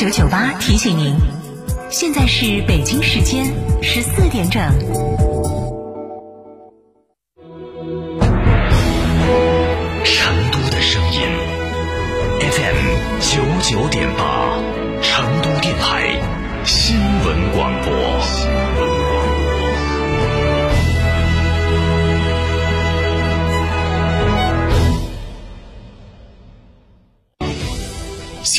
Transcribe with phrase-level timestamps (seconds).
[0.00, 1.14] 九九八提醒您，
[1.90, 3.44] 现在是北京时间
[3.82, 4.62] 十四点整。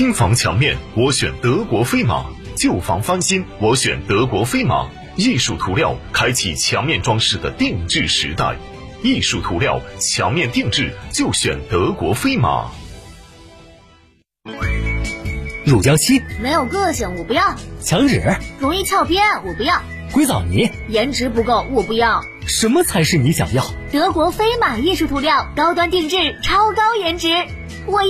[0.01, 4.89] 新房墙面，我选德国飞马；旧房翻新，我选德国飞马。
[5.15, 8.57] 艺术涂料开启墙面装饰的定制时代，
[9.03, 12.71] 艺术涂料墙面定制就选德国飞马。
[15.67, 18.23] 乳胶漆没有个性，我不要；墙纸
[18.59, 22.23] 容易翘边，我不要；硅藻泥颜值不够，我不要。
[22.47, 23.63] 什么才是你想要？
[23.91, 27.27] 德国飞马艺术涂料，高端定制，超高颜值，
[27.85, 28.09] 我要。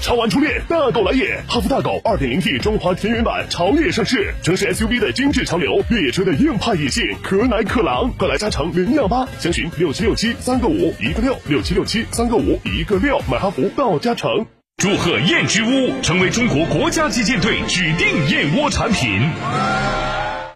[0.00, 1.42] 超玩初恋，大狗来也！
[1.48, 14.46] 哈弗大狗 2.0T 中华田园版潮越上市，城市 SUV 的精致潮流，越野车的硬派野性，可奶可狼，快来加诚零幺八，详询六七六七三个五一个六六七六七三个五一个六，买哈弗到加诚。
[14.76, 19.20] 祝贺燕之屋成为中国国家击剑队指定燕窝产品。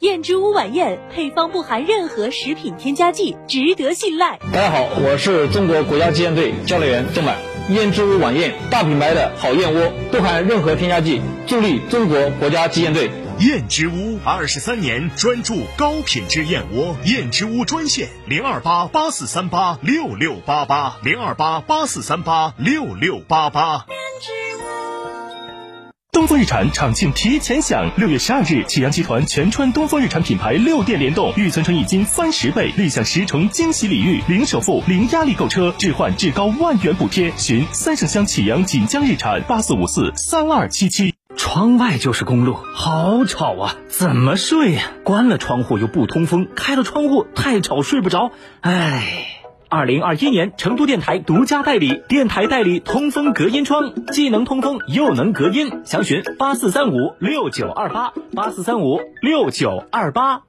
[0.01, 4.39] 燕之屋晚宴配方不含任何食品添加剂，值得信赖。
[4.53, 7.58] 大家好，我是中国国家击剑队教练员郑满。
[7.71, 13.11] 燕之屋晚宴，大品牌的好燕窝，不含任何添加剂，助力中国国家击剑队。
[13.41, 23.85] 燕之屋二十三年专注高品质燕窝，燕之屋专线零二八八四三八六六八八零二八八四三八六六八八。
[26.29, 37.33] 东风日产厂庆提前享，六月十二日，启阳集团全川东风日产品牌六店联动，预存成一金翻十倍，立享十重惊喜礼遇，零首付、零压力购车，置换至高万元补贴。
[37.39, 41.15] 寻三圣乡启阳锦江日产八四五四三二七七。
[41.35, 43.77] 窗外就是公路，好吵啊！
[43.89, 44.83] 怎么睡呀？
[45.05, 48.33] 关了窗户又不通风，开了窗户太吵睡不着。
[48.61, 49.38] 唉。
[49.71, 55.83] 二零二一年，成都电台独家代理，电台代理通风隔音窗，既能通风又能隔音。
[55.85, 60.45] 详询八四三五六九二八八四三五六九二八。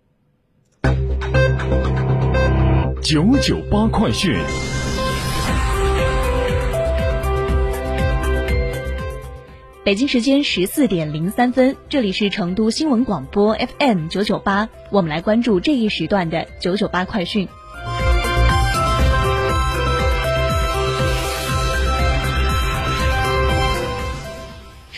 [3.02, 4.38] 九九八快讯。
[9.84, 17.50] 北京时间十四点零三分，这里是成都新闻广播 FM 九九八，我们来关注这一时段的九九八快讯。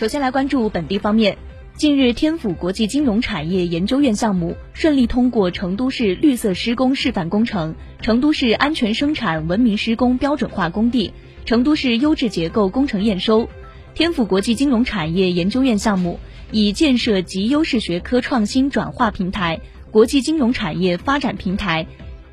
[0.02, 1.38] 首先来关注本地方面，
[1.76, 11.14] 近日天府国际金融产业研究院项目顺利通过成都市绿色施工示范工程、成都市安全生产文明施工标准化工地、
[11.44, 13.48] 成都市优质结构工程验收。
[13.94, 16.18] 天府国际金融产业研究院项目
[16.50, 19.60] 以建设集优势学科创新转化平台、
[19.92, 21.86] 国际金融产业发展平台、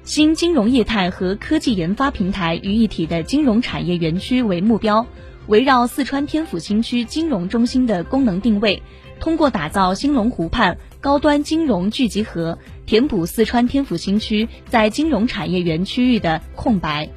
[0.03, 5.06] 新金融业态和科技研发平台于一体的金融产业园区为目标。
[5.50, 8.84] 围绕四川天府新区金融中心的功能定位，
[9.20, 17.09] 通过打造兴隆湖畔高端金融聚集河，填补四川天府新区在金融产业园区域的空白。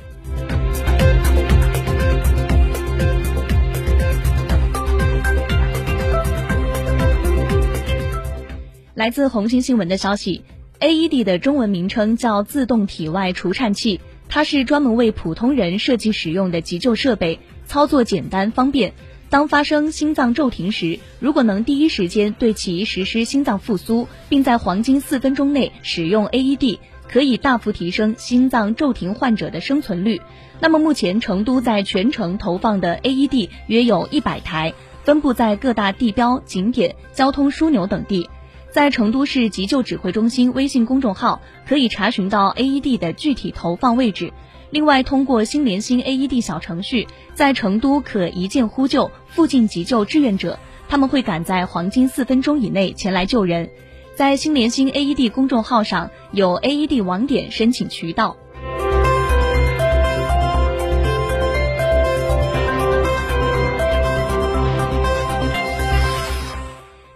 [8.94, 10.42] 来自红星新闻的消息
[10.80, 14.00] ，AED 的中文名称叫自动体外除颤器，
[14.34, 17.38] 它是专门为普通人设计使用的急救设备。
[17.66, 18.94] 操作简单方便，
[19.28, 26.78] 当发生心脏骤停时，如果能第一时间对其实施心脏复苏，并在黄金四分钟内使用 AED，
[27.10, 30.22] 可以大幅提升心脏骤停患者的生存率。
[30.60, 34.72] 那么目前成都在全城投放的 AED 约有一百台，
[35.04, 38.30] 分布在各大地标、景点、交通枢纽等地。
[38.72, 44.32] 在成都市急救指挥中心微信公众号可以查询到 AED 的具体投放位置。
[44.70, 50.58] 另外，通过心连心 AED 小程序，在成都可一键呼救附近急救志愿者，
[50.88, 53.68] 他们会赶在黄金四分钟以内前来救人。
[54.14, 58.38] 在心连心 AED 公众号上有 AED 网点申请渠道。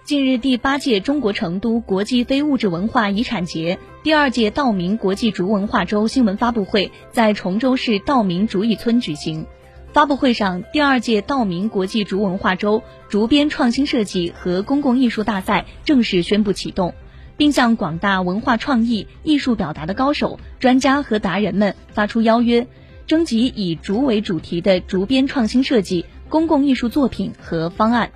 [0.07, 0.39] 近日。
[0.39, 9.47] 第八届中国成都国际非物质文化遗产节第二届道明国际竹文化周新闻发布会在崇州市道明竹艺村举行。
[9.93, 16.95] 发布会上，第二届道明国际竹文化周竹编创新设计和公共艺术大赛正式宣布启动，
[17.37, 22.69] 并向广大文化创意、艺术表达的高手、专家和达人们发出邀约，
[23.09, 28.13] 征集以竹为主题的竹编创新设计、公共艺术作品和方案。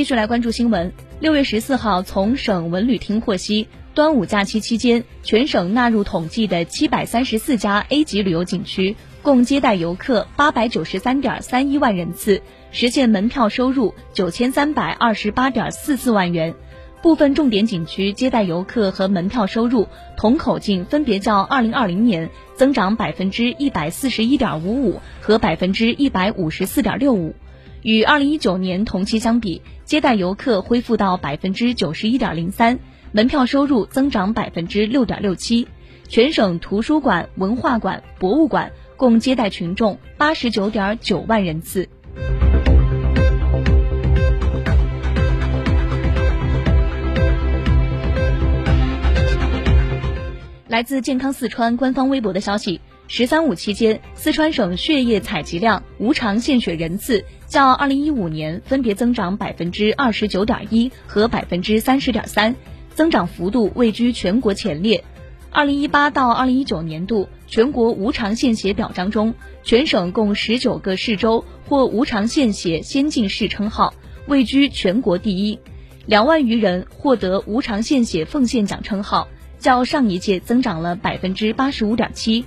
[0.00, 0.94] 继续来关注新闻。
[1.20, 12.40] 六月十四号，从省文旅厅获悉，端午假期期间，全省纳入统计的七百三十四家 A 级旅游景区，共接待游客八百九十三点三一万人次，
[12.72, 16.54] 实现门票收入九千三百二十八点四四万元。
[17.02, 19.86] 部分重点景区接待游客和门票收入
[20.16, 27.34] 同口径分别较二零二零年增长百分之一百四十一点五五和百分之一百五十四点六五。
[27.82, 32.78] 与二零一九年同期相比，接待游客恢复到百分之九十一点零三，
[33.12, 35.66] 门票收入增长百分之六点六七。
[36.08, 41.88] 全省图书馆、文化馆、博物馆共接待群众八十九点九万人次。
[50.68, 52.80] 来自健康四川官方微博的消息。
[53.12, 62.54] “十三五”期间，四川省血液采集量、无偿献血人次较二零一五年分别增长百分之二十九点一和百分之三十点三，
[62.94, 65.02] 增长幅度位居全国前列。
[65.50, 69.34] 二零一八到二零一九年度全国无偿献血表彰中，
[69.64, 73.92] 全省共十九个市州获无偿献血先进市称号，
[74.28, 75.58] 位居全国第一，
[76.06, 79.26] 两万余人获得无偿献血奉献奖称号，
[79.58, 82.44] 较上一届增长了百分之八十五点七。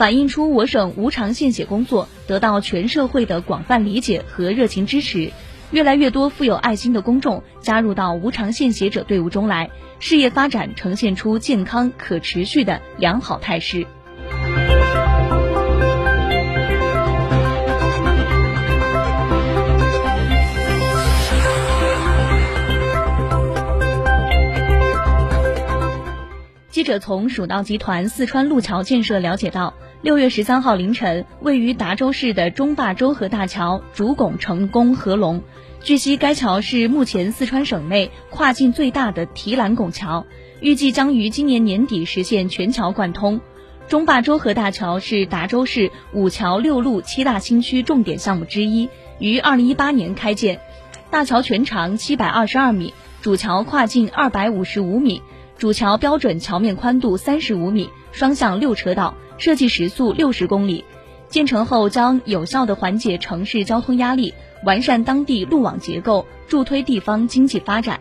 [0.00, 5.30] 反映出我省无偿献血工作得到全社会的广泛理解和热情支持，
[5.72, 9.68] 越来越多富有爱心的公众加入到无偿献血者队伍中来，
[9.98, 13.86] 事业发展呈现出健康可持续的良好态势。
[26.70, 29.74] 记者从蜀道集团四川路桥建设了解到。
[30.02, 35.42] 六月十三号凌晨，位于达州市的中坝周河大桥主拱成功合龙。
[35.82, 40.24] 据悉，该桥是目前四川省内跨境最大的提篮拱桥，
[40.62, 43.42] 预计将于今年年底实现全桥贯通。
[43.88, 48.88] 中坝周河大桥是达州市五桥六路七大新区重点项目之一，
[49.18, 50.60] 于二零一八年开建。
[51.10, 55.20] 大桥全长七百二十二米，主桥跨径二百五十五米，
[55.58, 59.14] 主桥标准桥面宽度三十五米，双向六车道。
[59.40, 60.84] 设计时速六十公里，
[61.30, 64.34] 建成后将有效的缓解城市交通压力，
[64.66, 67.98] 完善当地路网结构，助推地方经济发展。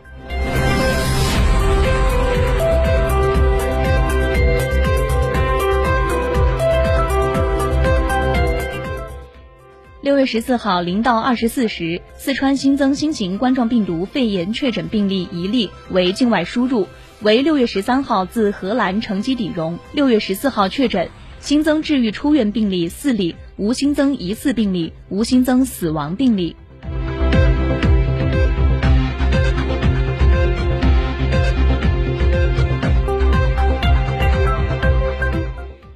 [10.02, 16.86] 六月十四号零到二十四时，四川新增新型冠状病毒肺炎确诊病例一例，为境外输入，
[17.22, 21.10] 为六月十三号自荷兰乘机抵蓉，六月十四号确诊。
[21.40, 26.56] 新增治愈出院病例四例，无新增疑似病例，无新增死亡病例。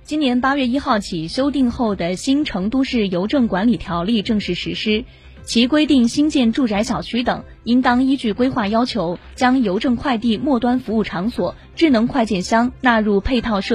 [0.06, 5.04] 今年八月一号起修订后的新成都市邮政管理条例正式实施，
[5.44, 13.72] 其规定新建住宅小区等应当依据规划要求，将邮政快递末端服务场所、智能快件箱纳入配套设。